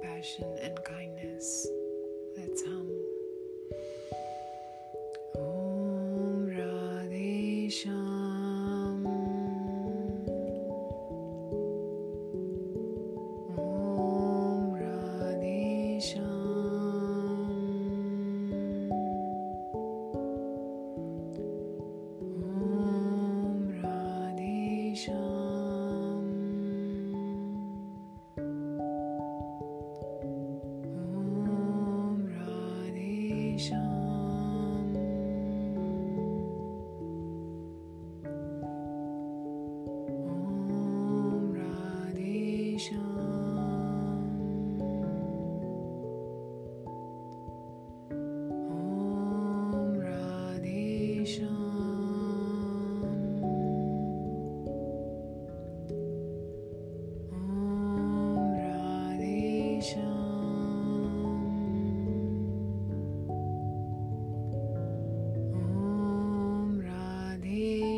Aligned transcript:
compassion 0.00 0.56
and 0.62 0.82
kindness. 0.84 1.66
Let's 2.36 2.62
hum. 2.62 3.09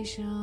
Asia. 0.03 0.42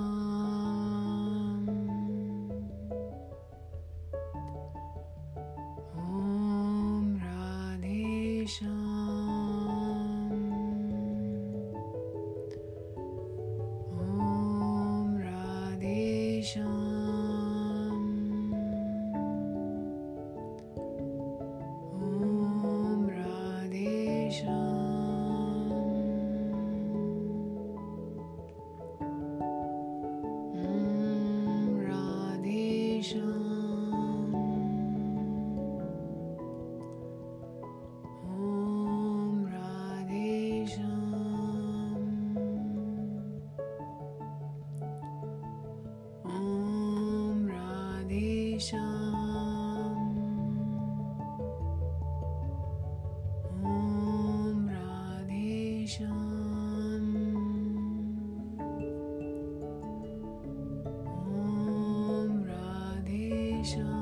salvation. 63.63 63.98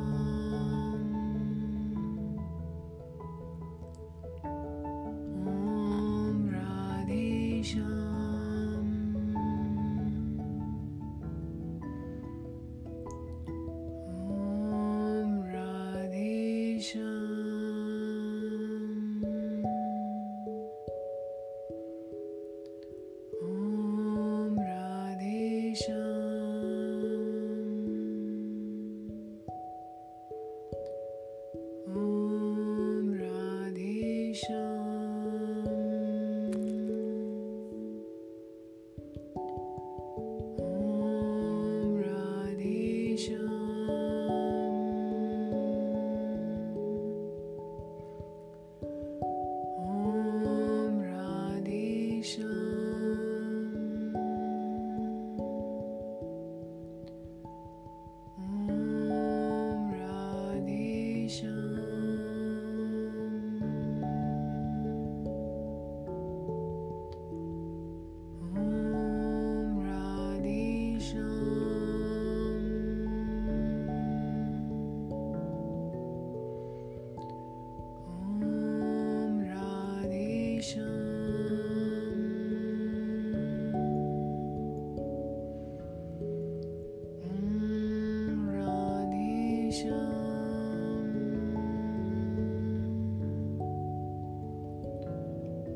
Meditation. 89.67 89.91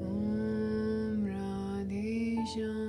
Om 0.01 1.25
Radhe 1.25 2.37
Shyam. 2.53 2.80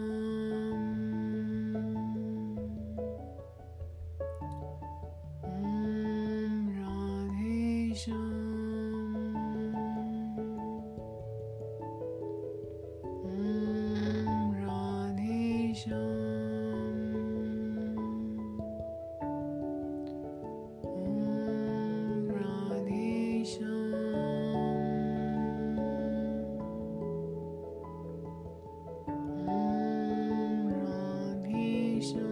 situation 32.02 32.31